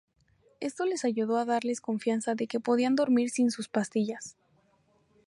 [0.61, 4.35] Esto les ayudó a darles confianza de que podían dormir sin sus pastillas.